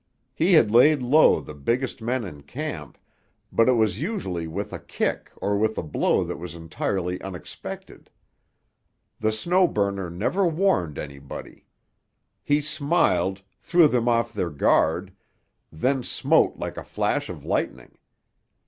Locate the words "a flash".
16.77-17.29